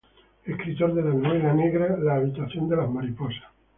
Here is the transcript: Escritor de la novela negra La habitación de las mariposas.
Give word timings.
Escritor 0.47 0.95
de 0.95 1.03
la 1.03 1.13
novela 1.13 1.53
negra 1.53 1.95
La 1.99 2.15
habitación 2.15 2.67
de 2.67 2.75
las 2.75 2.89
mariposas. 2.89 3.45